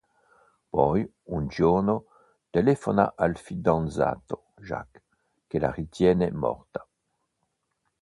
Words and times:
Poi, 0.71 1.07
un 1.27 1.47
giorno, 1.47 2.05
telefona 2.49 3.13
al 3.15 3.37
fidanzato, 3.37 4.45
Jacques, 4.57 5.03
che 5.45 5.59
la 5.59 5.69
ritiene 5.69 6.31
morta. 6.31 6.87